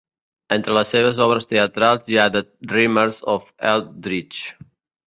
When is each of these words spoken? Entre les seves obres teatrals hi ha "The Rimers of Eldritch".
Entre 0.55 0.77
les 0.77 0.93
seves 0.95 1.21
obres 1.25 1.45
teatrals 1.51 2.09
hi 2.09 2.17
ha 2.23 2.27
"The 2.37 2.43
Rimers 2.75 3.25
of 3.37 3.51
Eldritch". 3.75 4.43